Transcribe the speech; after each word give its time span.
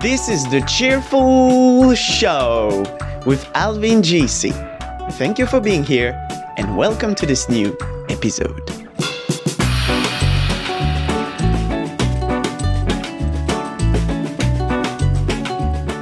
This 0.00 0.28
is 0.28 0.48
the 0.48 0.60
Cheerful 0.60 1.92
Show 1.96 2.84
with 3.26 3.44
Alwin 3.56 4.00
GC. 4.00 4.52
Thank 5.14 5.40
you 5.40 5.46
for 5.46 5.58
being 5.58 5.82
here 5.82 6.14
and 6.56 6.76
welcome 6.76 7.16
to 7.16 7.26
this 7.26 7.48
new 7.48 7.76
episode. 8.08 8.62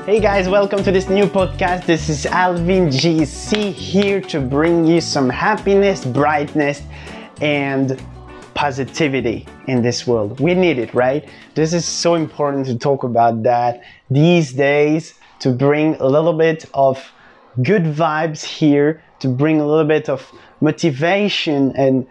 Hey 0.05 0.21
guys, 0.21 0.47
welcome 0.47 0.85
to 0.85 0.93
this 0.93 1.09
new 1.09 1.25
podcast. 1.25 1.87
This 1.87 2.11
is 2.11 2.27
Alwin 2.27 2.89
GC 2.89 3.73
here 3.73 4.21
to 4.21 4.41
bring 4.41 4.85
you 4.85 5.01
some 5.01 5.31
happiness, 5.31 6.05
brightness, 6.05 6.83
and 7.41 7.99
positivity 8.57 9.47
in 9.69 9.83
this 9.83 10.07
world. 10.07 10.41
We 10.41 10.55
need 10.55 10.79
it, 10.79 10.93
right? 10.95 11.29
This 11.55 11.73
is 11.73 11.85
so 11.85 12.15
important 12.15 12.67
to 12.67 12.77
talk 12.77 13.05
about 13.05 13.43
that 13.45 13.83
these 14.11 14.55
days 14.55 15.15
to 15.41 15.51
bring 15.53 15.95
a 15.97 16.07
little 16.07 16.33
bit 16.33 16.65
of 16.73 17.13
good 17.63 17.85
vibes 17.85 18.43
here, 18.43 19.03
to 19.21 19.29
bring 19.29 19.61
a 19.61 19.67
little 19.67 19.85
bit 19.85 20.09
of 20.09 20.33
motivation 20.61 21.73
and 21.77 22.07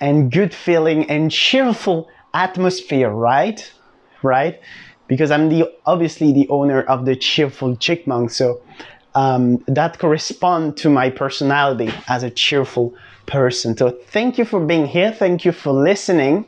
and 0.00 0.32
good 0.32 0.54
feeling 0.54 1.08
and 1.10 1.30
cheerful 1.30 2.08
atmosphere, 2.32 3.10
right? 3.10 3.70
Right? 4.22 4.58
Because 5.06 5.30
I'm 5.30 5.50
the 5.50 5.70
obviously 5.84 6.32
the 6.32 6.48
owner 6.48 6.80
of 6.82 7.04
the 7.04 7.14
cheerful 7.14 7.76
chickmunk, 7.76 8.30
so 8.30 8.62
um, 9.14 9.58
that 9.66 9.98
correspond 9.98 10.78
to 10.78 10.88
my 10.88 11.10
personality 11.10 11.92
as 12.08 12.22
a 12.22 12.30
cheerful 12.30 12.94
person. 13.30 13.76
So 13.76 13.90
thank 13.90 14.36
you 14.36 14.44
for 14.44 14.60
being 14.60 14.86
here. 14.86 15.12
Thank 15.12 15.44
you 15.44 15.52
for 15.52 15.72
listening. 15.72 16.44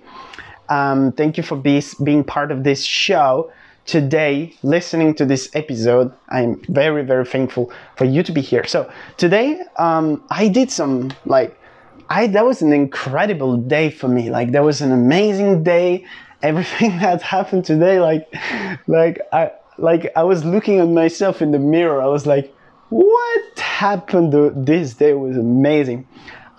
Um, 0.69 1.13
thank 1.13 1.37
you 1.37 1.43
for 1.43 1.57
be, 1.57 1.83
being 2.03 2.25
part 2.25 2.51
of 2.51 2.65
this 2.65 2.85
show 2.85 3.51
today, 3.87 4.55
listening 4.63 5.15
to 5.15 5.25
this 5.25 5.51
episode. 5.55 6.13
I'm 6.29 6.61
very, 6.69 7.05
very 7.05 7.25
thankful 7.25 7.73
for 7.97 8.05
you 8.05 8.23
to 8.23 8.33
be 8.33 8.41
here. 8.41 8.65
So 8.67 8.91
today, 9.17 9.61
um, 9.79 10.23
I 10.31 10.49
did 10.49 10.71
some 10.71 11.13
like, 11.25 11.59
I 12.09 12.27
that 12.27 12.45
was 12.45 12.63
an 12.63 12.73
incredible 12.73 13.57
day 13.57 13.91
for 13.91 14.09
me. 14.09 14.31
Like 14.31 14.53
that 14.53 14.65
was 14.65 14.83
an 14.83 14.93
amazing 14.93 15.63
day. 15.63 16.05
Everything 16.43 16.99
that 16.99 17.23
happened 17.23 17.65
today, 17.65 18.01
like, 18.01 18.27
like 18.87 19.21
I 19.33 19.53
like 19.79 20.13
I 20.17 20.23
was 20.23 20.45
looking 20.45 20.79
at 20.81 20.89
myself 20.89 21.41
in 21.41 21.53
the 21.53 21.59
mirror. 21.59 22.03
I 22.03 22.07
was 22.07 22.27
like, 22.27 22.55
what 22.91 23.59
happened 23.59 24.33
this 24.67 24.95
day 24.95 25.15
was 25.15 25.37
amazing. 25.37 26.07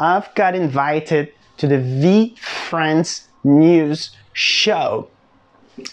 I've 0.03 0.35
got 0.35 0.53
invited 0.53 1.31
to 1.55 1.65
the 1.65 1.77
VeeFriends 1.77 3.27
News 3.45 4.11
Show. 4.33 5.07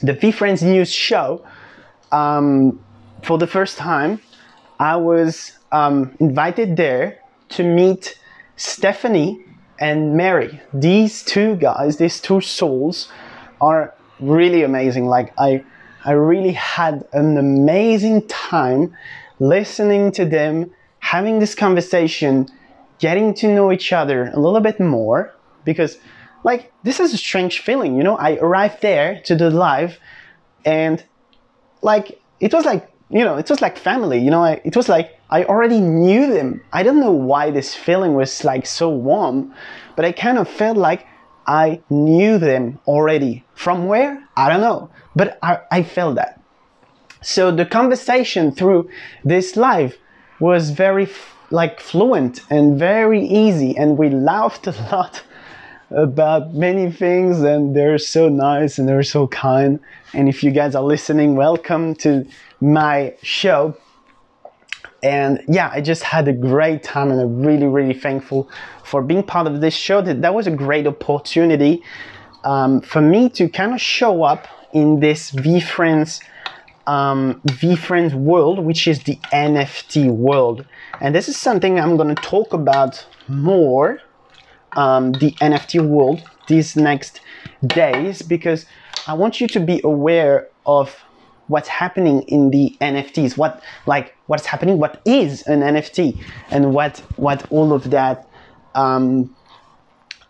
The 0.02 0.14
VeeFriends 0.14 0.64
News 0.64 0.90
Show, 0.90 1.46
um, 2.10 2.80
for 3.22 3.38
the 3.38 3.46
first 3.46 3.78
time, 3.78 4.20
I 4.80 4.96
was 4.96 5.52
um, 5.70 6.16
invited 6.18 6.76
there 6.76 7.20
to 7.50 7.62
meet 7.62 8.18
Stephanie 8.56 9.44
and 9.78 10.16
Manny. 10.16 10.60
These 10.74 11.22
two 11.22 11.54
guys, 11.54 11.98
these 11.98 12.20
two 12.20 12.40
souls, 12.40 13.12
are 13.60 13.94
really 14.18 14.64
amazing. 14.64 15.06
Like 15.06 15.32
I, 15.38 15.62
I 16.04 16.12
really 16.14 16.54
had 16.54 17.06
an 17.12 17.38
amazing 17.38 18.26
time 18.26 18.92
listening 19.38 20.10
to 20.12 20.24
them, 20.24 20.72
having 20.98 21.38
this 21.38 21.54
conversation, 21.54 22.48
getting 23.00 23.34
to 23.34 23.48
know 23.52 23.72
each 23.72 23.92
other 23.92 24.30
a 24.32 24.38
little 24.38 24.60
bit 24.60 24.78
more 24.78 25.34
because 25.64 25.98
like 26.44 26.72
this 26.84 27.00
is 27.00 27.12
a 27.12 27.16
strange 27.16 27.60
feeling 27.60 27.96
you 27.96 28.04
know? 28.04 28.16
I 28.16 28.36
arrived 28.36 28.82
there 28.82 29.20
to 29.24 29.34
the 29.34 29.50
live 29.50 29.98
and 30.64 31.02
like 31.82 32.20
it 32.38 32.52
was 32.52 32.64
like 32.64 32.88
you 33.08 33.24
know 33.24 33.36
it 33.36 33.50
was 33.50 33.60
like 33.60 33.76
family 33.78 34.20
you 34.20 34.30
know? 34.30 34.44
I, 34.44 34.60
it 34.64 34.76
was 34.76 34.88
like 34.88 35.18
i 35.30 35.44
already 35.44 35.80
knew 35.80 36.32
them. 36.32 36.62
I 36.72 36.82
don't 36.82 37.00
know 37.00 37.12
why 37.12 37.50
this 37.50 37.74
feeling 37.74 38.14
was 38.14 38.44
like 38.44 38.66
so 38.66 38.90
warm 38.90 39.54
but 39.96 40.04
i 40.04 40.12
kind 40.12 40.38
of 40.38 40.48
felt 40.48 40.76
like 40.76 41.06
i 41.46 41.80
knew 41.88 42.38
them 42.38 42.78
already. 42.86 43.44
From 43.54 43.86
where? 43.86 44.22
I 44.36 44.48
don't 44.50 44.60
know 44.60 44.90
but 45.16 45.38
i, 45.42 45.58
I 45.70 45.82
felt 45.82 46.16
that. 46.16 46.40
So 47.22 47.50
the 47.50 47.66
conversation 47.66 48.52
through 48.52 48.88
this 49.24 49.56
live 49.56 49.98
was 50.38 50.70
very 50.70 51.06
like 51.50 51.80
fluent 51.80 52.40
and 52.50 52.78
very 52.78 53.24
easy 53.24 53.76
and 53.76 53.98
we 53.98 54.08
laughed 54.08 54.66
a 54.66 54.72
lot 54.92 55.22
about 55.90 56.54
many 56.54 56.90
things 56.90 57.40
and 57.40 57.74
they're 57.74 57.98
so 57.98 58.28
nice 58.28 58.78
and 58.78 58.88
they're 58.88 59.02
so 59.02 59.26
kind. 59.26 59.80
And 60.14 60.28
if 60.28 60.44
you 60.44 60.52
guys 60.52 60.74
are 60.74 60.84
listening 60.84 61.34
welcome 61.34 61.94
to 61.96 62.26
my 62.60 63.14
show. 63.22 63.76
And 65.02 65.42
yeah 65.48 65.70
i 65.72 65.80
just 65.80 66.02
had 66.02 66.28
a 66.28 66.32
great 66.32 66.82
time 66.82 67.10
and 67.10 67.18
i'm 67.18 67.42
really 67.42 67.66
really 67.66 67.94
thankful 67.94 68.50
for 68.84 69.02
being 69.02 69.22
part 69.22 69.46
of 69.46 69.60
this 69.60 69.74
show. 69.74 70.02
That, 70.02 70.20
that 70.22 70.34
was 70.34 70.46
a 70.46 70.50
great 70.50 70.86
opportunity 70.86 71.82
um, 72.44 72.80
for 72.80 73.00
me 73.00 73.28
to 73.30 73.48
kind 73.48 73.72
of 73.72 73.80
show 73.80 74.24
up 74.24 74.48
in 74.72 75.00
this 75.00 75.30
VeeFriends 75.30 76.20
um, 76.86 77.40
VeeFriends 77.46 78.14
world, 78.14 78.58
which 78.58 78.88
is 78.88 79.02
the 79.04 79.16
NFT 79.32 80.10
world. 80.10 80.64
And 81.00 81.14
this 81.14 81.28
is 81.28 81.36
something 81.36 81.78
I'm 81.78 81.96
going 81.96 82.14
to 82.14 82.22
talk 82.22 82.52
about 82.52 83.04
more, 83.28 84.00
um, 84.72 85.12
the 85.12 85.32
NFT 85.32 85.86
world, 85.86 86.22
these 86.46 86.76
next 86.76 87.20
days, 87.66 88.22
because 88.22 88.66
I 89.06 89.14
want 89.14 89.40
you 89.40 89.48
to 89.48 89.60
be 89.60 89.80
aware 89.84 90.48
of 90.66 90.94
what's 91.48 91.68
happening 91.68 92.22
in 92.22 92.50
the 92.50 92.76
NFTs, 92.80 93.36
what 93.36 93.62
like 93.86 94.16
what's 94.26 94.46
happening, 94.46 94.78
what 94.78 95.00
is 95.04 95.42
an 95.42 95.60
NFT, 95.60 96.22
and 96.50 96.72
what 96.72 96.98
what 97.16 97.50
all 97.50 97.72
of 97.72 97.90
that 97.90 98.28
um, 98.74 99.34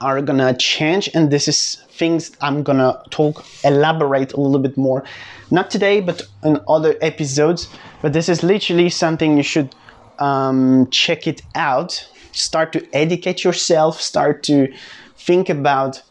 are 0.00 0.22
gonna 0.22 0.56
change. 0.56 1.10
And 1.14 1.30
this 1.30 1.48
is 1.48 1.76
things 1.90 2.32
I'm 2.40 2.62
gonna 2.62 3.02
talk, 3.10 3.44
elaborate 3.64 4.32
a 4.32 4.40
little 4.40 4.60
bit 4.60 4.76
more 4.76 5.04
not 5.50 5.70
today, 5.70 6.00
but 6.00 6.22
in 6.44 6.60
other 6.68 6.96
episodes. 7.00 7.68
But 8.02 8.12
this 8.12 8.28
is 8.28 8.42
literally 8.42 8.88
something 8.88 9.36
you 9.36 9.42
should 9.42 9.74
um, 10.18 10.88
check 10.90 11.26
it 11.26 11.42
out. 11.54 12.08
Start 12.32 12.72
to 12.74 12.86
educate 12.94 13.44
yourself. 13.44 14.00
Start 14.00 14.42
to 14.44 14.72
think 15.16 15.48
about 15.48 16.02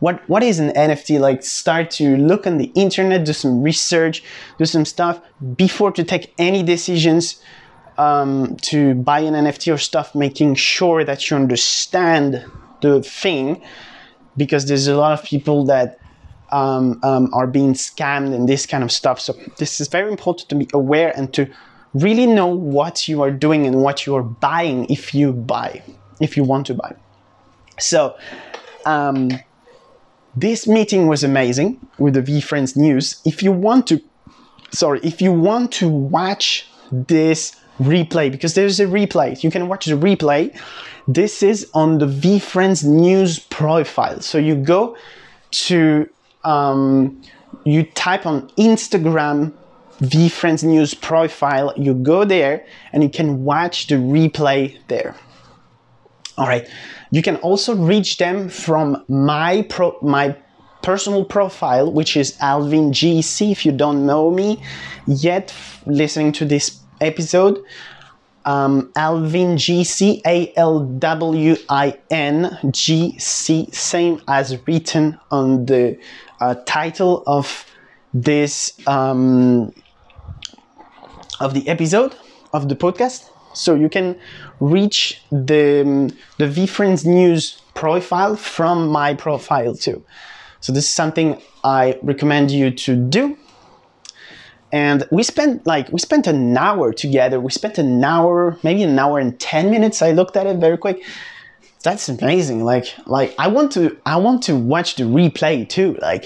what 0.00 0.26
what 0.28 0.42
is 0.42 0.58
an 0.58 0.70
NFT. 0.70 1.20
Like 1.20 1.42
start 1.42 1.90
to 1.92 2.16
look 2.16 2.46
on 2.46 2.58
the 2.58 2.72
internet, 2.74 3.24
do 3.24 3.32
some 3.32 3.62
research, 3.62 4.22
do 4.58 4.64
some 4.64 4.84
stuff 4.84 5.20
before 5.56 5.92
to 5.92 6.04
take 6.04 6.34
any 6.38 6.62
decisions 6.62 7.40
um, 7.98 8.56
to 8.62 8.94
buy 8.94 9.20
an 9.20 9.34
NFT 9.34 9.72
or 9.72 9.78
stuff. 9.78 10.14
Making 10.14 10.54
sure 10.54 11.04
that 11.04 11.30
you 11.30 11.36
understand 11.36 12.44
the 12.80 13.02
thing, 13.02 13.62
because 14.36 14.66
there's 14.66 14.86
a 14.86 14.96
lot 14.96 15.12
of 15.12 15.24
people 15.24 15.64
that 15.66 15.98
um, 16.52 17.00
um, 17.02 17.32
are 17.32 17.46
being 17.46 17.74
scammed 17.74 18.34
and 18.34 18.48
this 18.48 18.66
kind 18.66 18.84
of 18.84 18.92
stuff. 18.92 19.20
So 19.20 19.34
this 19.58 19.80
is 19.80 19.88
very 19.88 20.10
important 20.10 20.48
to 20.48 20.54
be 20.54 20.68
aware 20.72 21.12
and 21.16 21.32
to 21.34 21.48
really 21.94 22.26
know 22.26 22.46
what 22.46 23.08
you 23.08 23.22
are 23.22 23.30
doing 23.30 23.66
and 23.66 23.82
what 23.82 24.06
you 24.06 24.14
are 24.14 24.22
buying 24.22 24.86
if 24.90 25.14
you 25.14 25.32
buy, 25.32 25.82
if 26.20 26.36
you 26.36 26.44
want 26.44 26.66
to 26.66 26.74
buy. 26.74 26.94
So 27.78 28.16
um, 28.84 29.30
this 30.36 30.66
meeting 30.66 31.06
was 31.06 31.24
amazing 31.24 31.80
with 31.98 32.14
the 32.14 32.22
VeeFriends 32.22 32.76
News. 32.76 33.20
If 33.24 33.42
you 33.42 33.52
want 33.52 33.86
to, 33.88 34.00
sorry, 34.70 35.00
if 35.02 35.22
you 35.22 35.32
want 35.32 35.72
to 35.72 35.88
watch 35.88 36.68
this 36.92 37.56
replay, 37.78 38.30
because 38.30 38.54
there's 38.54 38.78
a 38.80 38.86
replay, 38.86 39.42
you 39.42 39.50
can 39.50 39.68
watch 39.68 39.86
the 39.86 39.96
replay. 39.96 40.54
This 41.08 41.42
is 41.42 41.70
on 41.72 41.98
the 41.98 42.06
VeeFriends 42.06 42.84
News 42.84 43.38
profile. 43.38 44.20
So 44.20 44.38
you 44.38 44.56
go 44.56 44.96
to 45.50 46.08
um, 46.44 47.22
you 47.64 47.84
type 47.84 48.26
on 48.26 48.48
Instagram 48.58 49.52
VeeFriends 50.00 50.62
News 50.62 50.94
profile, 50.94 51.72
you 51.76 51.94
go 51.94 52.24
there 52.24 52.66
and 52.92 53.02
you 53.02 53.08
can 53.08 53.44
watch 53.44 53.86
the 53.86 53.94
replay 53.94 54.78
there. 54.88 55.16
All 56.36 56.46
right. 56.46 56.68
You 57.10 57.22
can 57.22 57.36
also 57.36 57.74
reach 57.74 58.18
them 58.18 58.48
from 58.48 59.02
my 59.08 59.62
pro 59.62 59.96
my 60.02 60.36
personal 60.82 61.24
profile, 61.24 61.90
which 61.90 62.16
is 62.16 62.36
Alwin 62.40 62.90
GC. 62.92 63.52
If 63.52 63.64
you 63.64 63.72
don't 63.72 64.06
know 64.06 64.30
me 64.30 64.62
yet, 65.06 65.54
listening 65.86 66.32
to 66.32 66.44
this 66.44 66.80
episode, 67.00 67.64
um, 68.46 68.90
Alwin 68.96 69.56
GC, 69.56 70.22
A 70.24 70.52
L 70.56 70.80
W 70.80 71.56
I 71.68 71.98
N 72.10 72.56
G 72.70 73.18
C, 73.18 73.68
same 73.72 74.22
as 74.28 74.56
written 74.66 75.18
on 75.30 75.66
the 75.66 75.98
uh, 76.40 76.54
title 76.64 77.24
of 77.26 77.66
this 78.14 78.72
um, 78.86 79.72
of 81.40 81.52
the 81.54 81.68
episode 81.68 82.14
of 82.52 82.68
the 82.68 82.76
podcast. 82.76 83.28
So 83.52 83.74
you 83.74 83.88
can 83.88 84.18
reach 84.60 85.22
the 85.30 86.14
the 86.38 86.46
VeeFriends 86.46 87.04
News 87.04 87.60
profile 87.74 88.36
from 88.36 88.88
my 88.88 89.14
profile 89.14 89.74
too. 89.74 90.04
So 90.60 90.72
this 90.72 90.84
is 90.84 90.90
something 90.90 91.40
I 91.64 91.98
recommend 92.02 92.50
you 92.50 92.70
to 92.70 92.96
do. 92.96 93.36
And 94.76 95.04
we 95.10 95.22
spent 95.22 95.66
like 95.66 95.86
we 95.90 95.98
spent 95.98 96.26
an 96.26 96.54
hour 96.56 96.92
together. 96.92 97.40
We 97.40 97.50
spent 97.50 97.78
an 97.78 98.04
hour 98.04 98.58
maybe 98.62 98.82
an 98.82 98.98
hour 98.98 99.18
and 99.18 99.32
10 99.40 99.70
minutes. 99.70 100.02
I 100.02 100.10
looked 100.12 100.36
at 100.36 100.46
it 100.46 100.58
very 100.58 100.76
quick. 100.76 101.02
That's 101.82 102.10
amazing. 102.10 102.62
Like 102.72 102.86
like 103.06 103.34
i 103.38 103.48
want 103.48 103.72
to 103.72 103.82
i 104.04 104.16
want 104.26 104.42
to 104.48 104.54
watch 104.74 104.96
the 104.96 105.04
replay 105.04 105.66
too. 105.66 105.96
Like 106.02 106.24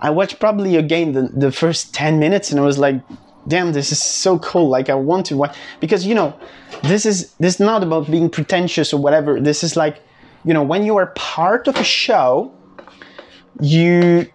i 0.00 0.10
watched 0.10 0.40
probably 0.40 0.74
again 0.84 1.12
the, 1.12 1.22
the 1.44 1.52
first 1.52 1.94
10 1.94 2.18
minutes 2.18 2.50
and 2.50 2.58
i 2.58 2.64
was 2.64 2.78
like 2.86 2.96
damn 3.46 3.72
this 3.72 3.92
is 3.92 4.02
so 4.02 4.38
cool. 4.50 4.68
Like 4.76 4.88
i 4.88 4.98
want 5.10 5.26
to 5.26 5.36
watch 5.36 5.56
because 5.78 6.04
you 6.04 6.16
know 6.16 6.28
this 6.82 7.06
is 7.06 7.16
this 7.42 7.54
is 7.54 7.60
not 7.60 7.84
about 7.84 8.10
being 8.10 8.28
pretentious 8.30 8.92
or 8.92 9.00
whatever. 9.00 9.40
This 9.40 9.62
is 9.62 9.76
like 9.76 9.96
you 10.44 10.52
know 10.56 10.64
when 10.72 10.84
you 10.88 10.96
are 10.96 11.08
part 11.14 11.68
of 11.68 11.76
a 11.76 11.84
show 11.84 12.52
you 13.60 14.26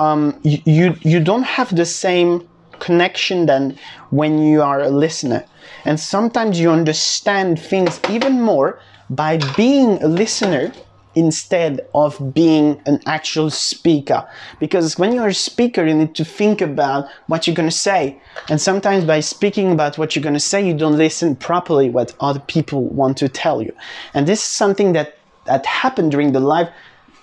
um, 0.00 0.40
you, 0.42 0.58
you 0.64 0.96
you 1.12 1.20
don't 1.20 1.48
have 1.56 1.74
the 1.76 1.84
same 1.84 2.48
connection 2.80 3.46
than 3.46 3.78
when 4.10 4.38
you 4.38 4.62
are 4.62 4.80
a 4.80 4.90
listener. 4.90 5.46
And 5.84 6.00
sometimes 6.00 6.58
you 6.58 6.70
understand 6.70 7.60
things 7.60 8.00
even 8.10 8.40
more 8.40 8.80
by 9.08 9.38
being 9.56 10.02
a 10.02 10.08
listener 10.08 10.72
instead 11.14 11.80
of 11.94 12.32
being 12.32 12.80
an 12.86 13.00
actual 13.06 13.50
speaker. 13.50 14.26
Because 14.60 14.98
when 14.98 15.12
you're 15.12 15.28
a 15.28 15.34
speaker 15.34 15.84
you 15.84 15.94
need 15.94 16.14
to 16.14 16.24
think 16.24 16.60
about 16.60 17.08
what 17.26 17.46
you're 17.46 17.56
going 17.56 17.68
to 17.68 17.74
say. 17.76 18.20
And 18.48 18.60
sometimes 18.60 19.04
by 19.04 19.20
speaking 19.20 19.72
about 19.72 19.98
what 19.98 20.14
you're 20.14 20.22
going 20.22 20.34
to 20.34 20.40
say 20.40 20.64
you 20.64 20.74
don't 20.74 20.96
listen 20.96 21.34
properly 21.36 21.90
what 21.90 22.14
other 22.20 22.40
people 22.40 22.88
want 22.88 23.16
to 23.18 23.28
tell 23.28 23.60
you. 23.60 23.74
And 24.14 24.26
this 24.26 24.40
is 24.40 24.46
something 24.46 24.92
that 24.92 25.14
that 25.46 25.66
happened 25.66 26.12
during 26.12 26.32
the 26.32 26.40
live 26.40 26.68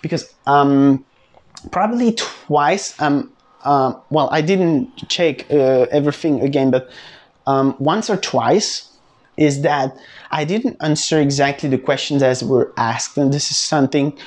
because 0.01 0.35
um 0.45 1.05
probably 1.71 2.13
twice. 2.13 2.99
Um, 2.99 3.33
uh, 3.67 3.93
well, 4.09 4.29
I 4.31 4.41
didn't 4.41 5.09
check 5.09 5.45
uh, 5.51 5.87
everything 5.91 6.39
again, 6.41 6.71
but 6.71 6.89
um, 7.45 7.75
once 7.79 8.09
or 8.09 8.15
twice 8.15 8.89
is 9.35 9.61
that 9.61 9.95
I 10.31 10.45
didn't 10.45 10.77
answer 10.79 11.19
exactly 11.19 11.67
the 11.67 11.77
questions 11.77 12.23
as 12.23 12.43
were 12.43 12.71
asked, 12.77 13.17
and 13.17 13.33
this 13.33 13.51
is 13.51 13.57
something. 13.57 14.17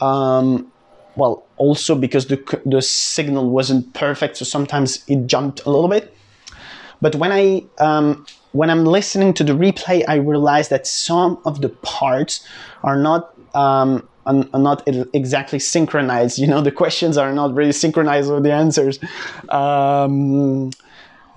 Um, 0.00 0.66
well, 1.14 1.44
also 1.58 1.94
because 1.94 2.26
the 2.26 2.38
the 2.66 2.82
signal 2.82 3.50
wasn't 3.50 3.94
perfect, 3.94 4.38
so 4.38 4.44
sometimes 4.44 5.04
it 5.06 5.26
jumped 5.28 5.64
a 5.64 5.70
little 5.70 5.88
bit. 5.88 6.12
But 7.00 7.14
when 7.14 7.30
I 7.30 7.62
um, 7.78 8.26
when 8.50 8.68
I'm 8.68 8.84
listening 8.84 9.32
to 9.34 9.44
the 9.44 9.52
replay, 9.52 10.02
I 10.08 10.16
realize 10.16 10.70
that 10.70 10.88
some 10.88 11.38
of 11.44 11.60
the 11.60 11.68
parts 11.68 12.44
are 12.82 12.96
not 12.96 13.32
um, 13.54 14.08
are, 14.26 14.44
are 14.52 14.60
not 14.60 14.86
exactly 15.12 15.58
synchronized. 15.58 16.38
You 16.38 16.46
know, 16.46 16.60
the 16.60 16.72
questions 16.72 17.16
are 17.16 17.32
not 17.32 17.54
really 17.54 17.72
synchronized 17.72 18.30
with 18.30 18.42
the 18.42 18.52
answers. 18.52 18.98
Um, 19.48 20.70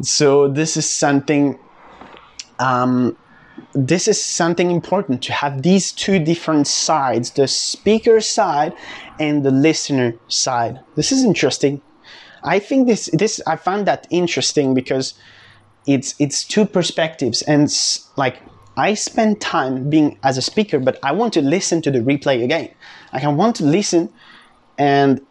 so 0.02 0.48
this 0.48 0.78
is 0.78 0.90
something. 0.90 1.60
Um, 2.60 3.18
this 3.74 4.08
is 4.08 4.22
something 4.24 4.72
important 4.72 5.22
to 5.24 5.34
have 5.34 5.62
these 5.62 5.92
two 5.92 6.20
different 6.20 6.68
sides 6.68 7.32
the 7.32 7.48
speaker 7.48 8.20
side 8.20 8.74
and 9.20 9.44
the 9.44 9.52
listener 9.52 10.14
side 10.28 10.80
this 10.96 11.12
is 11.12 11.24
interesting 11.24 11.82
i 12.44 12.60
think 12.60 12.88
this 12.88 13.10
this 13.14 13.42
i 13.48 13.56
found 13.56 13.86
that 13.86 14.08
interesting 14.10 14.74
because 14.74 15.14
it's 15.88 16.16
it's 16.20 16.44
two 16.44 16.66
perspectives 16.66 17.42
and 17.44 17.70
like 18.18 18.42
I 18.78 18.94
spend 18.94 19.40
time 19.40 19.90
being 19.90 20.18
as 20.24 20.38
a 20.38 20.42
speaker, 20.42 20.80
but 20.80 21.00
I 21.02 21.14
want 21.14 21.34
to 21.34 21.42
listen 21.42 21.82
to 21.84 21.92
the 21.92 22.00
replay 22.00 22.44
again. 22.44 22.70
Like 23.14 23.24
I 23.24 23.30
want 23.30 23.56
to 23.58 23.66
listen 23.66 24.12
and 24.78 25.26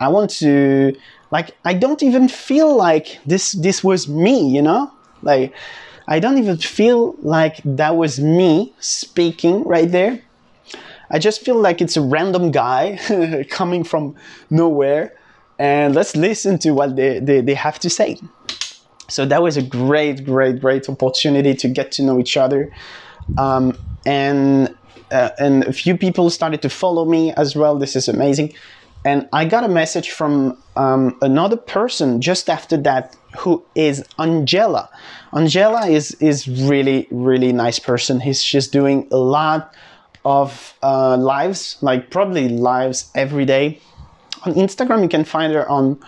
I 0.00 0.08
want 0.08 0.30
to 0.38 0.94
like 1.30 1.56
I 1.64 1.74
don't 1.74 2.02
even 2.02 2.28
feel 2.28 2.76
like 2.76 3.18
this 3.24 3.52
this 3.52 3.82
was 3.82 4.08
me, 4.08 4.48
you 4.48 4.62
know? 4.62 4.92
Like 5.22 5.54
I 6.06 6.20
don't 6.20 6.38
even 6.38 6.58
feel 6.58 7.16
like 7.20 7.60
that 7.64 7.96
was 7.96 8.20
me 8.20 8.74
speaking 8.78 9.64
right 9.64 9.90
there. 9.90 10.22
I 11.10 11.18
just 11.18 11.42
feel 11.42 11.56
like 11.56 11.80
it's 11.80 11.96
a 11.96 12.02
random 12.02 12.50
guy 12.50 13.44
coming 13.50 13.84
from 13.84 14.14
nowhere 14.50 15.14
and 15.58 15.94
let's 15.94 16.14
listen 16.14 16.58
to 16.60 16.70
what 16.72 16.96
they, 16.96 17.18
they, 17.18 17.40
they 17.40 17.54
have 17.54 17.78
to 17.80 17.90
say 17.90 18.18
so 19.08 19.24
that 19.26 19.42
was 19.42 19.56
a 19.56 19.62
great, 19.62 20.24
great, 20.24 20.60
great 20.60 20.88
opportunity 20.88 21.54
to 21.54 21.68
get 21.68 21.92
to 21.92 22.02
know 22.02 22.18
each 22.18 22.36
other. 22.36 22.70
Um, 23.36 23.76
and 24.06 24.74
uh, 25.10 25.30
and 25.38 25.64
a 25.64 25.72
few 25.72 25.96
people 25.96 26.28
started 26.30 26.60
to 26.62 26.68
follow 26.68 27.04
me 27.04 27.32
as 27.32 27.56
well. 27.56 27.78
This 27.78 27.96
is 27.96 28.08
amazing. 28.08 28.52
And 29.04 29.28
I 29.32 29.44
got 29.44 29.64
a 29.64 29.68
message 29.68 30.10
from 30.10 30.58
um, 30.76 31.16
another 31.22 31.56
person 31.56 32.20
just 32.20 32.50
after 32.50 32.76
that, 32.78 33.16
who 33.38 33.64
is 33.74 34.04
Angela. 34.18 34.90
Angela 35.32 35.86
is 35.86 36.14
is 36.20 36.48
really 36.48 37.06
really 37.10 37.52
nice 37.52 37.78
person. 37.78 38.20
He's 38.20 38.42
just 38.42 38.72
doing 38.72 39.08
a 39.10 39.16
lot 39.16 39.74
of 40.24 40.74
uh, 40.82 41.16
lives, 41.16 41.78
like 41.80 42.10
probably 42.10 42.48
lives 42.48 43.10
every 43.14 43.46
day. 43.46 43.80
On 44.44 44.54
Instagram, 44.54 45.02
you 45.02 45.08
can 45.08 45.24
find 45.24 45.52
her 45.54 45.68
on 45.68 45.98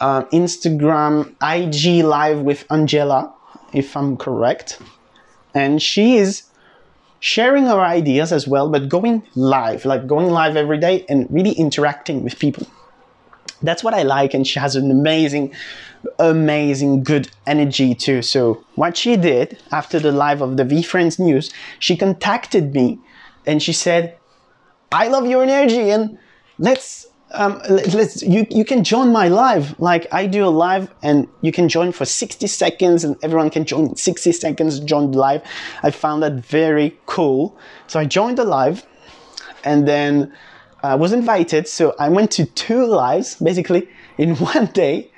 uh, 0.00 0.24
Instagram 0.24 1.34
IG 1.42 2.04
live 2.04 2.40
with 2.40 2.64
Angela, 2.70 3.32
if 3.72 3.96
I'm 3.96 4.16
correct. 4.16 4.80
And 5.54 5.82
she 5.82 6.16
is 6.16 6.44
sharing 7.20 7.64
her 7.64 7.80
ideas 7.80 8.32
as 8.32 8.46
well, 8.46 8.68
but 8.68 8.88
going 8.88 9.22
live, 9.34 9.84
like 9.84 10.06
going 10.06 10.30
live 10.30 10.56
every 10.56 10.78
day 10.78 11.04
and 11.08 11.26
really 11.30 11.52
interacting 11.52 12.22
with 12.22 12.38
people. 12.38 12.66
That's 13.62 13.82
what 13.82 13.94
I 13.94 14.02
like, 14.02 14.34
and 14.34 14.46
she 14.46 14.60
has 14.60 14.76
an 14.76 14.90
amazing, 14.90 15.54
amazing 16.18 17.02
good 17.02 17.30
energy 17.46 17.94
too. 17.94 18.20
So, 18.20 18.62
what 18.74 18.98
she 18.98 19.16
did 19.16 19.58
after 19.72 19.98
the 19.98 20.12
live 20.12 20.42
of 20.42 20.58
the 20.58 20.64
VeeFriends 20.64 21.18
News, 21.18 21.50
she 21.78 21.96
contacted 21.96 22.74
me 22.74 22.98
and 23.46 23.62
she 23.62 23.72
said, 23.72 24.18
I 24.92 25.08
love 25.08 25.26
your 25.26 25.42
energy 25.42 25.90
and 25.90 26.18
let's 26.58 27.06
um, 27.36 27.60
let's 27.68 28.22
you 28.22 28.46
you 28.50 28.64
can 28.64 28.82
join 28.82 29.12
my 29.12 29.28
live. 29.28 29.78
Like 29.78 30.06
I 30.12 30.26
do 30.26 30.44
a 30.44 30.48
live 30.48 30.92
and 31.02 31.28
you 31.42 31.52
can 31.52 31.68
join 31.68 31.92
for 31.92 32.04
60 32.04 32.46
seconds 32.46 33.04
and 33.04 33.16
everyone 33.22 33.50
can 33.50 33.64
join 33.64 33.94
60 33.94 34.32
seconds 34.32 34.80
join 34.80 35.10
the 35.10 35.18
live. 35.18 35.42
I 35.82 35.90
found 35.90 36.22
that 36.22 36.34
very 36.34 36.98
cool. 37.06 37.56
So 37.86 38.00
I 38.00 38.04
joined 38.04 38.38
the 38.38 38.44
live 38.44 38.84
and 39.64 39.86
then 39.86 40.32
I 40.82 40.94
was 40.94 41.12
invited. 41.12 41.68
So 41.68 41.94
I 41.98 42.08
went 42.08 42.30
to 42.32 42.46
two 42.46 42.86
lives 42.86 43.36
basically 43.36 43.88
in 44.18 44.36
one 44.36 44.66
day. 44.66 45.10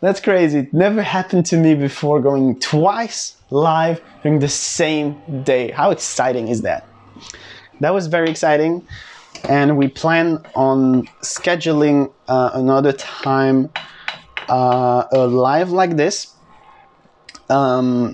That's 0.00 0.20
crazy. 0.20 0.60
It 0.60 0.72
never 0.72 1.02
happened 1.02 1.44
to 1.46 1.56
me 1.56 1.74
before 1.74 2.20
going 2.20 2.60
twice 2.60 3.36
live 3.50 4.00
during 4.22 4.38
the 4.38 4.48
same 4.48 5.20
day. 5.42 5.72
How 5.72 5.90
exciting 5.90 6.48
is 6.48 6.62
that? 6.62 6.86
That 7.80 7.92
was 7.92 8.06
very 8.06 8.30
exciting 8.30 8.86
and 9.44 9.76
we 9.76 9.88
plan 9.88 10.44
on 10.54 11.06
scheduling 11.22 12.12
uh, 12.28 12.50
another 12.54 12.92
time 12.92 13.70
uh, 14.48 15.04
a 15.12 15.26
live 15.26 15.70
like 15.70 15.96
this 15.96 16.34
um, 17.50 18.12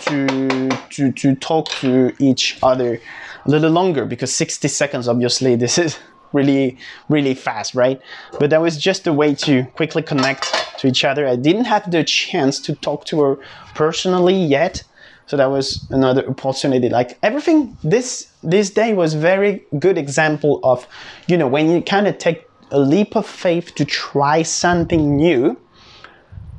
to, 0.00 0.68
to, 0.90 1.12
to 1.12 1.34
talk 1.36 1.68
to 1.68 2.12
each 2.18 2.58
other 2.62 3.00
a 3.44 3.50
little 3.50 3.70
longer 3.70 4.04
because 4.04 4.34
60 4.34 4.68
seconds 4.68 5.08
obviously 5.08 5.56
this 5.56 5.78
is 5.78 5.98
really 6.32 6.76
really 7.08 7.34
fast 7.34 7.74
right? 7.74 8.00
But 8.38 8.50
that 8.50 8.60
was 8.60 8.76
just 8.76 9.06
a 9.06 9.12
way 9.12 9.34
to 9.36 9.64
quickly 9.74 10.02
connect 10.02 10.54
to 10.78 10.86
each 10.86 11.02
other. 11.02 11.26
I 11.26 11.36
didn't 11.36 11.64
have 11.64 11.90
the 11.90 12.04
chance 12.04 12.60
to 12.60 12.74
talk 12.74 13.06
to 13.06 13.20
her 13.22 13.38
personally 13.74 14.36
yet 14.36 14.82
so 15.28 15.36
that 15.36 15.50
was 15.50 15.86
another 15.90 16.26
opportunity. 16.26 16.88
Like 16.88 17.18
everything 17.22 17.76
this 17.84 18.32
this 18.42 18.70
day 18.70 18.94
was 18.94 19.12
very 19.12 19.62
good 19.78 19.98
example 19.98 20.58
of 20.64 20.86
you 21.28 21.36
know 21.36 21.46
when 21.46 21.70
you 21.70 21.82
kind 21.82 22.08
of 22.08 22.16
take 22.16 22.46
a 22.70 22.80
leap 22.80 23.14
of 23.14 23.26
faith 23.26 23.74
to 23.74 23.84
try 23.84 24.42
something 24.42 25.16
new 25.16 25.56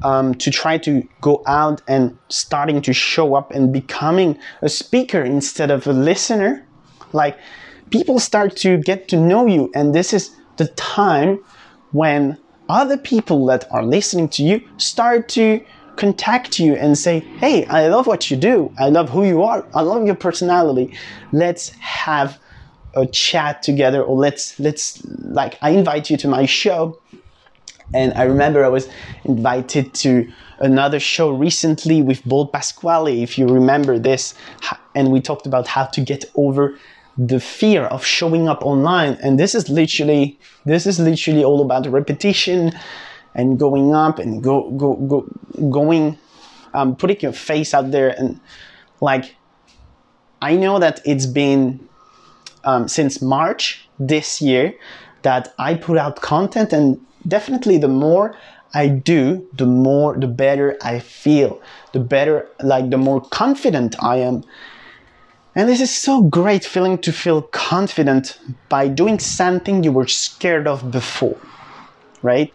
um, 0.04 0.36
to 0.36 0.52
try 0.52 0.78
to 0.78 1.02
go 1.20 1.42
out 1.48 1.82
and 1.88 2.16
starting 2.30 2.82
to 2.84 2.94
show 2.94 3.34
up 3.34 3.52
and 3.52 3.74
becoming 3.74 4.38
a 4.62 4.70
speaker 4.70 5.22
instead 5.24 5.72
of 5.72 5.88
a 5.88 5.94
listener. 5.94 6.66
Like 7.12 7.40
people 7.90 8.20
start 8.20 8.56
to 8.58 8.78
get 8.78 9.08
to 9.10 9.18
know 9.18 9.48
you 9.48 9.72
and 9.74 9.96
this 9.96 10.14
is 10.14 10.36
the 10.58 10.68
time 10.68 11.44
when 11.92 12.38
other 12.70 12.98
people 12.98 13.48
that 13.48 13.66
are 13.72 13.84
listening 13.84 14.30
to 14.30 14.44
you 14.44 14.62
start 14.78 15.28
to 15.30 15.60
contact 16.00 16.60
you 16.60 16.75
and 16.75 16.98
say, 16.98 17.20
Hey, 17.39 17.65
I 17.65 17.88
love 17.89 18.08
what 18.08 18.32
you 18.32 18.38
do. 18.38 18.74
I 18.79 18.89
love 18.89 19.10
who 19.10 19.25
you 19.25 19.44
are. 19.44 19.68
I 19.75 19.82
love 19.82 20.06
your 20.06 20.15
personality. 20.15 20.96
Let's 21.32 21.70
have 21.79 22.39
a 22.96 23.06
chat 23.06 23.62
together 23.62 24.01
or 24.01 24.18
let's 24.18 24.60
let's 24.60 25.06
like 25.06 25.60
I 25.62 25.72
invite 25.72 26.10
you 26.10 26.18
to 26.18 26.27
my 26.27 26.46
show. 26.46 27.00
And 27.94 28.13
I 28.13 28.24
remember 28.24 28.63
I 28.63 28.70
was 28.70 28.88
invited 29.25 29.94
to 29.96 30.32
another 30.60 31.00
show 31.00 31.32
recently 31.32 32.01
with 32.01 32.24
Bold 32.24 32.53
Pasquale, 32.53 33.24
if 33.24 33.38
you 33.38 33.48
remember 33.48 33.98
this, 33.98 34.36
and 34.94 35.12
we 35.12 35.20
talked 35.22 35.48
about 35.48 35.65
how 35.68 35.86
to 35.86 36.01
get 36.01 36.25
over 36.36 36.77
the 37.18 37.39
fear 37.39 37.84
of 37.86 38.06
showing 38.06 38.48
up 38.48 38.63
online. 38.63 39.18
And 39.24 39.39
this 39.39 39.53
is 39.56 39.70
literally 39.70 40.39
this 40.65 40.86
is 40.86 41.00
literally 41.00 41.44
all 41.44 41.62
about 41.62 41.88
repetition 41.88 42.72
and 43.39 43.58
going 43.60 43.93
up 43.93 44.19
and 44.19 44.43
go 44.43 44.69
go 44.72 44.96
go 45.12 45.19
going 45.69 46.17
um, 46.74 46.96
putting 46.96 47.19
your 47.22 47.31
face 47.31 47.74
out 47.74 47.91
there 47.91 48.10
and 48.19 48.39
like 49.01 49.36
i 50.41 50.55
know 50.55 50.79
that 50.79 51.01
it's 51.05 51.25
been 51.25 51.62
um, 52.63 52.88
since 52.88 53.22
march 53.22 53.88
this 54.00 54.41
year 54.41 54.74
that 55.22 55.53
i 55.58 55.74
put 55.74 55.98
out 55.98 56.22
content 56.22 56.74
and 56.74 57.00
definitely 57.27 57.77
the 57.77 57.88
more 57.88 58.36
i 58.74 58.88
do 58.88 59.48
the 59.53 59.65
more 59.65 60.17
the 60.17 60.27
better 60.27 60.77
i 60.81 61.00
feel 61.00 61.62
the 61.93 62.00
better 62.00 62.48
like 62.62 62.89
the 62.89 62.98
more 62.98 63.22
confident 63.22 63.96
i 64.03 64.17
am 64.17 64.43
and 65.55 65.67
this 65.67 65.81
is 65.81 65.96
so 65.96 66.22
great 66.22 66.63
feeling 66.63 66.98
to 67.00 67.12
feel 67.12 67.41
confident 67.41 68.39
by 68.69 68.88
doing 68.88 69.19
something 69.19 69.84
you 69.84 69.91
were 69.91 70.08
scared 70.08 70.67
of 70.67 70.91
before, 70.91 71.38
right? 72.22 72.53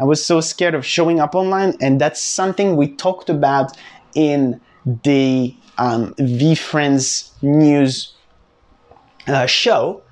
I 0.00 0.04
was 0.04 0.24
so 0.24 0.40
scared 0.40 0.74
of 0.74 0.84
showing 0.84 1.20
up 1.20 1.34
online, 1.34 1.76
and 1.80 2.00
that's 2.00 2.22
something 2.22 2.76
we 2.76 2.88
talked 2.88 3.28
about 3.28 3.76
in 4.14 4.60
the 5.04 5.54
um, 5.76 6.14
VeeFriends 6.14 7.30
news 7.42 8.14
uh, 9.28 9.46
show. 9.46 10.02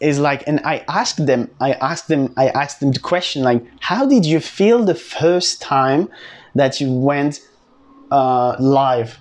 Is 0.00 0.18
like, 0.18 0.46
and 0.46 0.60
I 0.64 0.84
asked 0.86 1.24
them, 1.24 1.50
I 1.60 1.72
asked 1.72 2.08
them, 2.08 2.32
I 2.36 2.48
asked 2.48 2.80
them 2.80 2.92
the 2.92 2.98
question 3.00 3.42
like, 3.42 3.64
how 3.80 4.06
did 4.06 4.26
you 4.26 4.38
feel 4.38 4.84
the 4.84 4.94
first 4.94 5.62
time 5.62 6.10
that 6.54 6.80
you 6.80 6.92
went 6.92 7.40
uh, 8.10 8.56
live? 8.58 9.18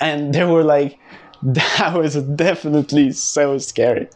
And 0.00 0.32
they 0.32 0.44
were 0.44 0.62
like, 0.62 0.98
that 1.44 1.94
was 1.94 2.14
definitely 2.14 3.10
so 3.10 3.58
scary. 3.58 4.08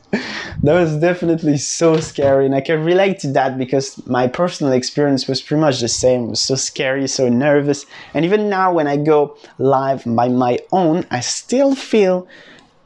That 0.62 0.75
was 0.75 0.97
definitely 0.97 1.59
so 1.59 1.99
scary, 1.99 2.47
and 2.47 2.54
I 2.54 2.61
can 2.61 2.85
relate 2.85 3.18
to 3.21 3.33
that 3.33 3.59
because 3.59 4.06
my 4.06 4.28
personal 4.28 4.73
experience 4.73 5.26
was 5.26 5.42
pretty 5.42 5.61
much 5.61 5.80
the 5.80 5.88
same. 5.88 6.26
It 6.26 6.30
was 6.30 6.40
so 6.40 6.54
scary, 6.54 7.09
so 7.09 7.28
nervous, 7.28 7.85
and 8.14 8.25
even 8.25 8.49
now 8.49 8.73
when 8.73 8.87
I 8.87 8.97
go 8.97 9.37
live 9.59 10.04
by 10.06 10.28
my 10.28 10.61
own, 10.71 11.04
I 11.11 11.18
still 11.18 11.75
feel 11.75 12.28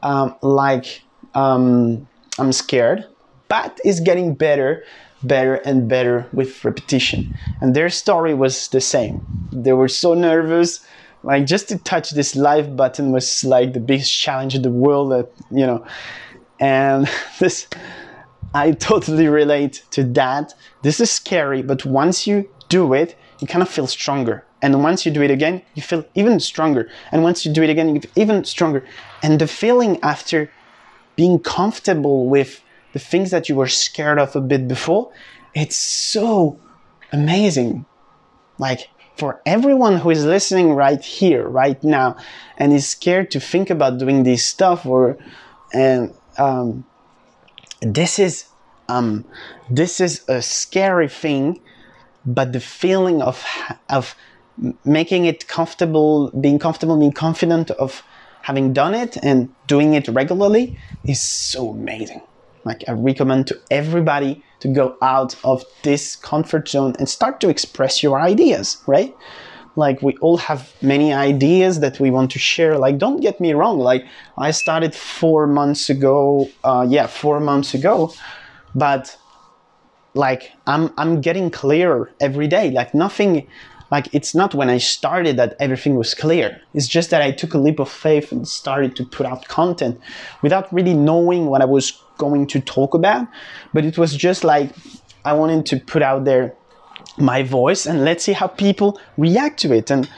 um, 0.01 0.35
like 0.41 1.03
um, 1.35 2.07
I'm 2.39 2.51
scared, 2.51 3.05
but 3.47 3.79
it's 3.83 3.99
getting 3.99 4.33
better 4.33 4.83
better 5.23 5.55
and 5.55 5.87
better 5.87 6.25
with 6.33 6.65
repetition. 6.65 7.37
And 7.61 7.75
their 7.75 7.89
story 7.89 8.33
was 8.33 8.67
the 8.69 8.81
same. 8.81 9.23
They 9.51 9.71
were 9.71 9.87
so 9.87 10.15
nervous 10.15 10.83
like 11.23 11.45
just 11.45 11.69
to 11.69 11.77
touch 11.77 12.11
this 12.11 12.35
live 12.35 12.75
button 12.75 13.11
was 13.11 13.43
like 13.43 13.73
the 13.73 13.79
biggest 13.79 14.11
challenge 14.13 14.55
in 14.55 14.61
the 14.61 14.71
world 14.71 15.11
that 15.11 15.31
you 15.51 15.65
know. 15.65 15.85
And 16.59 17.09
this 17.39 17.67
i 18.53 18.71
totally 18.71 19.27
relate 19.27 19.83
to 19.91 20.03
that. 20.03 20.53
This 20.81 20.99
is 20.99 21.11
scary 21.11 21.61
but 21.61 21.85
once 21.85 22.27
you 22.27 22.49
do 22.69 22.93
it 22.93 23.15
you 23.39 23.47
kind 23.47 23.61
of 23.61 23.69
feel 23.69 23.87
stronger. 23.87 24.45
And 24.63 24.83
once 24.83 25.05
you 25.05 25.11
do 25.11 25.21
it 25.21 25.31
again 25.31 25.61
you 25.73 25.81
feel 25.81 26.05
even 26.15 26.39
stronger. 26.39 26.89
And 27.11 27.23
once 27.23 27.45
you 27.45 27.53
do 27.53 27.63
it 27.63 27.69
again 27.69 27.95
you 27.95 28.01
feel 28.01 28.11
even 28.15 28.43
stronger. 28.43 28.85
And 29.23 29.39
the 29.39 29.47
feeling 29.47 29.99
after 30.03 30.51
being 31.15 31.39
comfortable 31.39 32.27
with 32.27 32.63
the 32.93 32.99
things 32.99 33.31
that 33.31 33.47
you 33.47 33.55
were 33.55 33.67
scared 33.67 34.19
of 34.19 34.35
a 34.35 34.41
bit 34.41 34.67
before 34.67 35.11
it's 35.53 35.75
so 35.75 36.59
amazing. 37.11 37.85
Like 38.57 38.89
for 39.21 39.39
everyone 39.45 39.97
who 39.97 40.09
is 40.09 40.25
listening 40.25 40.73
right 40.73 41.03
here, 41.03 41.47
right 41.47 41.81
now, 41.83 42.17
and 42.57 42.73
is 42.73 42.89
scared 42.89 43.29
to 43.29 43.39
think 43.39 43.69
about 43.69 43.99
doing 43.99 44.23
this 44.23 44.43
stuff, 44.43 44.83
or 44.83 45.15
and 45.75 46.11
um, 46.39 46.83
this 47.81 48.17
is 48.17 48.45
um, 48.89 49.23
this 49.69 49.99
is 49.99 50.27
a 50.27 50.41
scary 50.41 51.07
thing, 51.07 51.61
but 52.25 52.51
the 52.51 52.59
feeling 52.59 53.21
of 53.21 53.45
of 53.89 54.15
making 54.83 55.25
it 55.25 55.47
comfortable, 55.47 56.31
being 56.41 56.57
comfortable, 56.57 56.97
being 56.97 57.11
confident 57.27 57.69
of 57.69 58.01
having 58.41 58.73
done 58.73 58.95
it 58.95 59.17
and 59.21 59.49
doing 59.67 59.93
it 59.93 60.07
regularly 60.07 60.75
is 61.05 61.21
so 61.21 61.69
amazing. 61.69 62.23
Like 62.65 62.83
I 62.87 62.93
recommend 62.93 63.47
to 63.47 63.59
everybody 63.69 64.43
to 64.59 64.67
go 64.67 64.95
out 65.01 65.35
of 65.43 65.65
this 65.83 66.15
comfort 66.15 66.69
zone 66.69 66.95
and 66.99 67.09
start 67.09 67.39
to 67.41 67.49
express 67.49 68.03
your 68.03 68.19
ideas, 68.19 68.81
right? 68.87 69.15
Like 69.75 70.01
we 70.01 70.17
all 70.17 70.37
have 70.37 70.71
many 70.81 71.13
ideas 71.13 71.79
that 71.79 71.99
we 71.99 72.11
want 72.11 72.31
to 72.31 72.39
share. 72.39 72.77
Like 72.77 72.97
don't 72.97 73.21
get 73.21 73.39
me 73.39 73.53
wrong, 73.53 73.79
like 73.79 74.05
I 74.37 74.51
started 74.51 74.93
four 74.93 75.47
months 75.47 75.89
ago, 75.89 76.49
uh, 76.63 76.85
yeah, 76.87 77.07
four 77.07 77.39
months 77.39 77.73
ago, 77.73 78.13
but 78.75 79.17
like 80.13 80.51
I'm 80.67 80.93
I'm 80.97 81.21
getting 81.21 81.49
clearer 81.49 82.11
every 82.19 82.47
day. 82.47 82.71
Like 82.71 82.93
nothing 82.93 83.47
like 83.91 84.07
it's 84.13 84.33
not 84.33 84.55
when 84.55 84.69
I 84.69 84.77
started 84.77 85.35
that 85.37 85.55
everything 85.59 85.95
was 85.95 86.13
clear. 86.13 86.61
It's 86.73 86.87
just 86.87 87.09
that 87.09 87.21
I 87.21 87.31
took 87.31 87.53
a 87.53 87.57
leap 87.57 87.79
of 87.79 87.89
faith 87.89 88.31
and 88.31 88.47
started 88.47 88.95
to 88.95 89.05
put 89.05 89.25
out 89.25 89.47
content 89.49 89.99
without 90.41 90.73
really 90.73 90.93
knowing 90.93 91.47
what 91.47 91.61
I 91.61 91.65
was 91.65 92.01
going 92.17 92.47
to 92.47 92.61
talk 92.61 92.93
about. 92.93 93.27
But 93.73 93.83
it 93.83 93.97
was 93.97 94.15
just 94.15 94.43
like 94.45 94.71
I 95.25 95.33
wanted 95.33 95.65
to 95.67 95.79
put 95.79 96.01
out 96.01 96.23
there 96.23 96.55
my 97.17 97.43
voice 97.43 97.85
and 97.85 98.05
let's 98.05 98.23
see 98.23 98.33
how 98.33 98.47
people 98.47 98.99
react 99.17 99.59
to 99.59 99.73
it. 99.73 99.91
And 99.91 100.09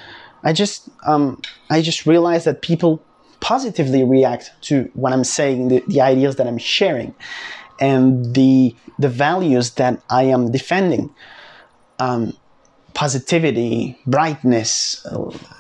I 0.44 0.54
just 0.54 0.90
um, 1.08 1.42
I 1.72 1.82
just 1.82 2.06
realized 2.06 2.46
that 2.46 2.62
people 2.62 3.04
positively 3.40 4.04
react 4.04 4.52
to 4.62 4.90
what 4.94 5.12
I'm 5.12 5.24
saying, 5.24 5.70
the, 5.70 5.84
the 5.88 6.02
ideas 6.02 6.36
that 6.36 6.48
I'm 6.48 6.60
sharing, 6.60 7.16
and 7.80 8.36
the 8.36 8.76
the 9.00 9.10
values 9.10 9.72
that 9.72 10.02
I 10.12 10.24
am 10.24 10.52
defending. 10.52 11.10
Um, 12.00 12.34
positivity, 12.94 13.98
brightness, 14.06 15.06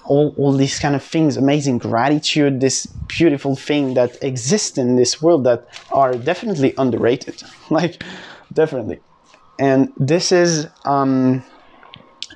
all, 0.05 0.33
all 0.37 0.53
these 0.53 0.79
kind 0.79 0.95
of 0.95 1.03
things, 1.03 1.37
amazing 1.37 1.77
gratitude, 1.79 2.59
this 2.59 2.85
beautiful 3.07 3.55
thing 3.55 3.95
that 3.95 4.21
exists 4.23 4.77
in 4.77 4.95
this 4.95 5.21
world 5.21 5.43
that 5.43 5.67
are 5.91 6.13
definitely 6.13 6.73
underrated. 6.77 7.41
like, 7.69 8.03
definitely. 8.51 8.99
And 9.59 9.91
this 9.97 10.31
is, 10.31 10.67
um, 10.85 11.43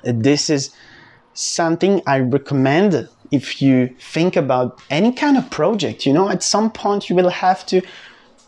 this 0.02 0.50
is 0.50 0.74
something 1.34 2.02
I 2.06 2.20
recommend 2.20 3.08
if 3.30 3.60
you 3.62 3.94
think 4.00 4.36
about 4.36 4.80
any 4.90 5.12
kind 5.12 5.36
of 5.36 5.50
project. 5.50 6.06
You 6.06 6.12
know, 6.12 6.28
at 6.28 6.42
some 6.42 6.70
point 6.70 7.08
you 7.08 7.16
will 7.16 7.30
have 7.30 7.64
to 7.66 7.82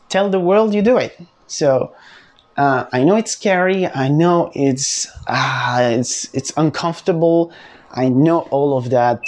tell 0.08 0.30
the 0.30 0.40
world 0.40 0.74
you 0.74 0.82
do 0.82 0.96
it. 0.96 1.18
So, 1.46 1.94
uh, 2.60 2.86
I 2.92 3.04
know 3.04 3.16
it's 3.16 3.32
scary. 3.32 3.86
I 3.86 4.08
know 4.08 4.52
it's 4.54 5.08
uh, 5.26 5.92
it's 5.98 6.28
it's 6.34 6.52
uncomfortable. 6.58 7.52
I 7.92 8.10
know 8.10 8.40
all 8.50 8.76
of 8.76 8.90
that, 8.90 9.22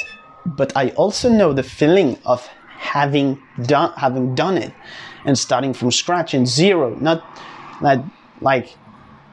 but 0.44 0.76
I 0.76 0.90
also 0.90 1.30
know 1.30 1.54
the 1.54 1.62
feeling 1.62 2.18
of 2.26 2.46
having 2.76 3.40
done 3.62 3.94
having 3.96 4.34
done 4.34 4.58
it 4.58 4.74
and 5.24 5.38
starting 5.38 5.72
from 5.72 5.90
scratch 5.90 6.34
and 6.34 6.46
zero. 6.46 6.94
Not 7.00 7.24
not 7.80 8.04
like 8.42 8.76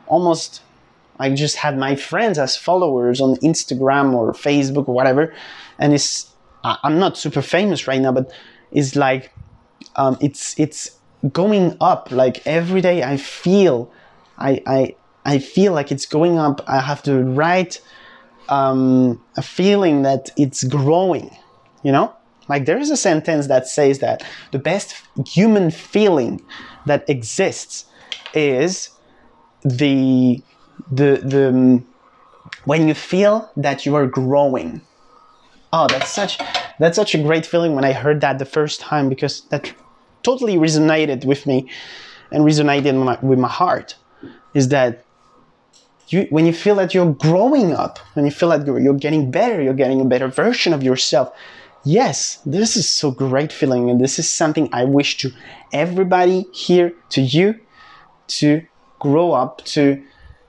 almost. 0.08 0.62
I 1.20 1.32
just 1.32 1.58
had 1.58 1.78
my 1.78 1.98
friends 1.98 2.40
as 2.40 2.56
followers 2.56 3.20
on 3.20 3.36
Instagram 3.50 4.14
or 4.14 4.32
Facebook 4.32 4.88
or 4.88 4.96
whatever, 4.96 5.34
and 5.78 5.94
it's 5.94 6.32
I'm 6.64 7.00
not 7.00 7.18
super 7.18 7.42
famous 7.42 7.86
right 7.86 8.00
now, 8.00 8.14
but 8.14 8.32
it's 8.72 8.96
like 8.96 9.34
um, 9.98 10.18
it's 10.22 10.58
it's 10.58 10.99
going 11.34 11.76
up 11.82 12.12
like 12.12 12.42
every 12.46 12.82
day 12.82 13.04
i 13.04 13.18
feel 13.18 13.92
i 14.38 14.62
i 14.66 14.96
i 15.26 15.38
feel 15.38 15.74
like 15.74 15.92
it's 15.92 16.06
going 16.06 16.38
up. 16.38 16.62
I 16.68 16.80
have 16.80 17.04
to 17.04 17.24
write 17.24 17.82
um, 18.48 19.22
a 19.38 19.42
feeling 19.42 20.04
that 20.04 20.30
it's 20.38 20.64
growing 20.64 21.30
you 21.84 21.92
know? 21.92 22.14
Like 22.48 22.66
there 22.66 22.80
is 22.80 22.90
a 22.90 22.98
sentence 22.98 23.48
that 23.48 23.68
says 23.68 24.00
that 24.00 24.24
the 24.52 24.60
best 24.60 24.96
human 25.28 25.70
feeling 25.70 26.46
that 26.86 27.08
exists 27.08 27.86
is 28.34 28.90
the 29.64 30.44
the 30.92 31.22
the 31.24 31.50
um, 31.50 31.86
when 32.66 32.88
you 32.88 32.94
feel 32.94 33.52
that 33.56 33.86
you 33.86 33.96
are 33.96 34.08
growing. 34.08 34.82
Oh 35.72 35.88
that's 35.88 36.10
such 36.12 36.40
that's 36.80 36.96
such 36.96 37.14
a 37.14 37.22
great 37.22 37.46
feeling 37.46 37.76
when 37.76 37.86
i 37.86 37.92
heard 37.92 38.22
that 38.22 38.40
the 38.40 38.46
first 38.46 38.80
time 38.80 39.10
because 39.10 39.46
that 39.50 39.72
totally 40.24 40.56
resonated 40.56 41.26
with 41.26 41.46
me 41.46 41.70
and 42.32 42.44
resonated 42.44 42.94
my, 43.04 43.18
with 43.22 43.40
my 43.40 43.48
heart 43.48 43.96
is 44.54 44.70
that 44.70 45.04
you, 46.08 46.28
when 46.30 46.46
you 46.46 46.54
feel 46.54 46.76
that 46.76 46.94
you're 46.94 47.14
growing 47.14 47.74
up, 47.74 48.00
when 48.14 48.26
you 48.26 48.32
feel 48.32 48.50
that 48.50 48.66
you're, 48.66 48.94
getting 48.94 49.30
better, 49.30 49.62
you're 49.62 49.74
getting 49.74 50.02
a 50.02 50.06
better 50.06 50.28
version 50.28 50.74
of 50.74 50.82
yourself, 50.82 51.32
yes, 51.84 52.40
this 52.46 52.76
is 52.76 52.90
so 52.90 53.12
great 53.12 53.52
feeling, 53.52 53.90
and 53.90 54.02
this 54.02 54.18
is 54.18 54.30
something 54.30 54.70
I 54.74 54.86
wish 54.86 55.18
to 55.18 55.32
everybody 55.72 56.48
here, 56.52 56.94
to 57.10 57.22
you, 57.22 57.60
to 58.28 58.66
grow 59.00 59.32
up, 59.34 59.64
to 59.66 60.04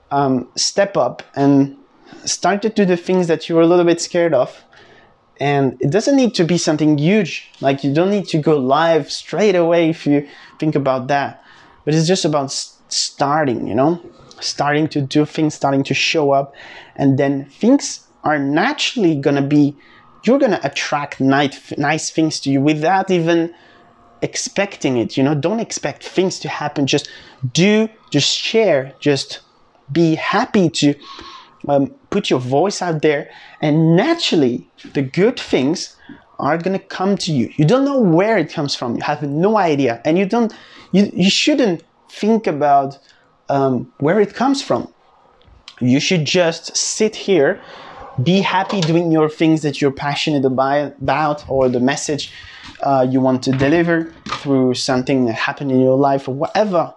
um, 0.09 0.49
step 0.55 0.97
up 0.97 1.23
and 1.35 1.77
start 2.25 2.61
to 2.63 2.69
do 2.69 2.85
the 2.85 2.97
things 2.97 3.27
that 3.27 3.47
you 3.47 3.55
were 3.55 3.61
a 3.61 3.67
little 3.67 3.85
bit 3.85 4.01
scared 4.01 4.33
of, 4.33 4.63
and 5.41 5.75
it 5.81 5.89
doesn't 5.89 6.15
need 6.15 6.33
to 6.35 6.43
be 6.43 6.57
something 6.57 6.97
huge 6.97 7.49
like 7.61 7.83
you 7.83 7.93
don't 7.93 8.11
need 8.11 8.27
to 8.27 8.37
go 8.37 8.57
live 8.57 9.11
straight 9.11 9.55
away 9.55 9.89
if 9.89 10.05
you 10.05 10.27
think 10.59 10.75
about 10.75 11.07
that 11.07 11.43
but 11.83 11.93
it's 11.93 12.07
just 12.07 12.25
about 12.25 12.51
starting 12.89 13.67
you 13.67 13.75
know 13.75 13.99
starting 14.43 14.87
to 14.89 15.01
do 15.01 15.25
things, 15.25 15.53
starting 15.53 15.83
to 15.83 15.93
show 15.93 16.31
up, 16.31 16.53
and 16.95 17.17
then 17.17 17.45
things 17.45 18.07
are 18.23 18.39
naturally 18.39 19.15
gonna 19.15 19.41
be, 19.41 19.75
you're 20.23 20.39
gonna 20.39 20.59
attract 20.63 21.19
nice, 21.19 21.75
nice 21.77 22.09
things 22.09 22.39
to 22.41 22.49
you 22.51 22.61
without 22.61 23.09
even 23.09 23.53
expecting 24.21 24.97
it. 24.97 25.17
You 25.17 25.23
know, 25.23 25.35
don't 25.35 25.59
expect 25.59 26.03
things 26.03 26.39
to 26.39 26.49
happen. 26.49 26.85
Just 26.85 27.09
do, 27.53 27.89
just 28.09 28.29
share, 28.29 28.93
just 28.99 29.39
be 29.91 30.15
happy 30.15 30.69
to 30.69 30.93
um, 31.67 31.87
put 32.09 32.29
your 32.29 32.39
voice 32.39 32.81
out 32.81 33.01
there, 33.01 33.29
and 33.61 33.95
naturally, 33.95 34.67
the 34.93 35.01
good 35.01 35.39
things 35.39 35.95
are 36.39 36.57
gonna 36.57 36.79
come 36.79 37.17
to 37.17 37.31
you. 37.31 37.51
You 37.55 37.65
don't 37.65 37.85
know 37.85 37.99
where 37.99 38.37
it 38.37 38.51
comes 38.51 38.75
from. 38.75 38.95
You 38.95 39.03
have 39.03 39.21
no 39.21 39.57
idea, 39.57 40.01
and 40.05 40.17
you 40.17 40.25
don't. 40.25 40.53
You 40.91 41.09
you 41.13 41.29
shouldn't 41.29 41.83
think 42.09 42.47
about 42.47 42.97
um, 43.49 43.91
where 43.99 44.19
it 44.19 44.33
comes 44.33 44.61
from. 44.61 44.87
You 45.79 45.99
should 45.99 46.25
just 46.25 46.75
sit 46.75 47.15
here, 47.15 47.61
be 48.21 48.41
happy 48.41 48.81
doing 48.81 49.11
your 49.11 49.29
things 49.29 49.61
that 49.61 49.81
you're 49.81 49.91
passionate 49.91 50.45
about, 50.45 51.49
or 51.49 51.69
the 51.69 51.79
message 51.79 52.33
uh, 52.83 53.05
you 53.09 53.19
want 53.21 53.43
to 53.43 53.51
deliver 53.51 54.13
through 54.27 54.73
something 54.73 55.25
that 55.25 55.33
happened 55.33 55.71
in 55.71 55.79
your 55.79 55.97
life, 55.97 56.27
or 56.27 56.33
whatever 56.35 56.93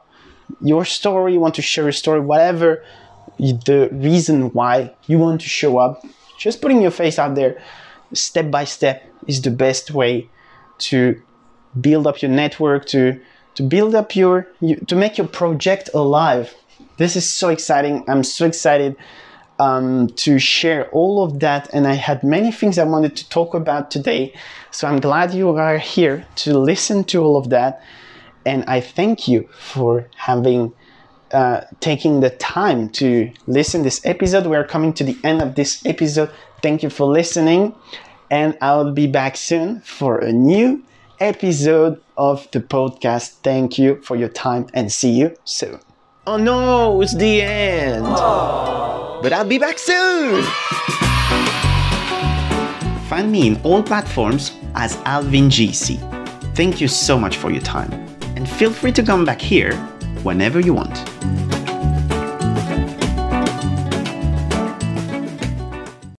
your 0.61 0.85
story. 0.85 1.35
You 1.35 1.41
want 1.41 1.55
to 1.57 1.63
share 1.63 1.89
a 1.89 1.93
story, 1.93 2.21
whatever 2.21 2.83
the 3.39 3.89
reason 3.93 4.51
why 4.53 4.95
you 5.07 5.19
want 5.19 5.41
to 5.41 5.49
show 5.49 5.79
up. 5.79 6.05
Just 6.39 6.61
putting 6.61 6.83
your 6.83 6.91
face 6.91 7.19
out 7.19 7.35
there, 7.35 7.63
step 8.13 8.51
by 8.51 8.65
step, 8.65 9.03
is 9.27 9.43
the 9.43 9.51
best 9.51 9.91
way 9.91 10.29
to 10.79 11.21
build 11.81 12.07
up 12.07 12.23
your 12.23 12.31
network 12.31 12.87
to 12.87 13.21
to 13.55 13.63
build 13.63 13.95
up 13.95 14.17
your 14.17 14.49
you, 14.61 14.77
to 14.77 14.97
make 14.97 15.17
your 15.17 15.29
project 15.29 15.91
alive. 15.95 16.55
This 16.97 17.17
is 17.17 17.29
so 17.29 17.49
exciting. 17.49 18.05
I'm 18.09 18.25
so 18.25 18.47
excited 18.47 18.97
um, 19.59 20.09
to 20.09 20.39
share 20.39 20.89
all 20.91 21.23
of 21.23 21.41
that. 21.41 21.71
And 21.73 21.87
i 21.87 21.95
had 21.95 22.23
many 22.23 22.51
things 22.51 22.79
i 22.79 22.85
wanted 22.85 23.17
to 23.17 23.29
talk 23.29 23.55
about 23.55 23.91
today. 23.91 24.35
So 24.71 24.89
i'm 24.89 25.01
glad 25.01 25.35
you 25.35 25.51
are 25.51 25.79
here 25.79 26.27
to 26.37 26.59
listen 26.59 27.05
to 27.05 27.23
all 27.23 27.37
of 27.37 27.51
that. 27.51 27.83
And 28.45 28.65
i 28.67 28.81
thank 28.81 29.29
you 29.29 29.49
for 29.53 30.09
having 30.17 30.73
uh, 31.35 31.65
taking 31.81 32.21
the 32.21 32.31
time 32.31 32.89
to 32.91 33.31
listen 33.47 33.83
this 33.83 34.01
episode 34.07 34.47
we're 34.47 34.65
coming 34.65 34.93
to 34.93 35.05
the 35.05 35.17
end 35.25 35.43
of 35.43 35.55
this 35.57 35.85
episode 35.85 36.31
thank 36.63 36.83
you 36.83 36.89
for 36.89 37.07
listening 37.07 37.75
and 38.31 38.57
I'll 38.61 38.93
be 38.93 39.07
back 39.07 39.37
soon 39.37 39.81
for 39.81 40.19
a 40.19 40.33
new 40.33 40.83
episode 41.21 42.01
of 42.17 42.51
the 42.51 42.61
podcast. 42.61 43.35
Thank 43.43 43.79
you 43.79 44.01
for 44.03 44.17
your 44.17 44.29
time 44.29 44.67
and 44.75 44.91
see 44.91 45.11
you 45.11 45.37
soon. 45.45 45.79
Oh 46.27 46.37
no, 46.37 47.01
it's 47.03 47.15
the 47.15 47.43
end. 47.43 48.07
Aww. 48.07 49.23
But 49.23 49.33
I'll 49.33 49.47
be 49.47 49.59
back 49.59 49.79
soon. 49.79 50.43
Find 53.09 53.31
me 53.31 53.47
in 53.47 53.61
all 53.63 53.83
platforms 53.83 54.53
as 54.75 54.97
Alwin 55.05 55.49
GC. 55.49 55.99
Thank 56.57 56.81
you 56.81 56.89
so 56.89 57.19
much 57.19 57.37
for 57.37 57.51
your 57.51 57.63
time 57.63 57.93
and 58.37 58.49
feel 58.49 58.73
free 58.73 58.93
to 58.93 59.03
come 59.03 59.25
back 59.25 59.41
here 59.41 59.73
whenever 60.25 60.59
you 60.59 60.73
want. 60.73 61.44